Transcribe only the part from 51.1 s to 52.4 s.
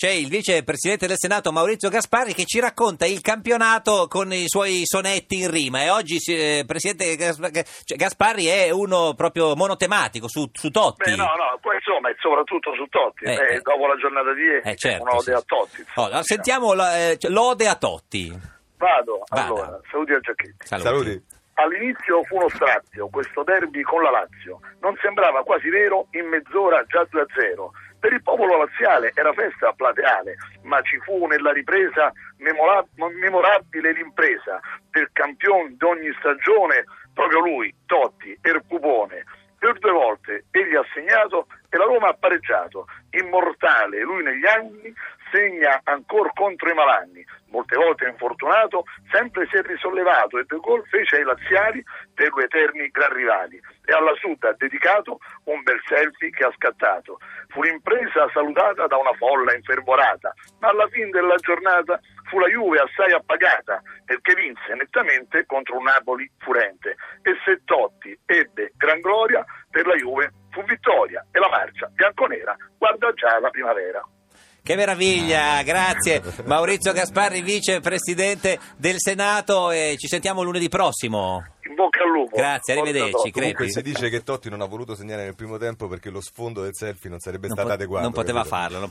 ai laziali per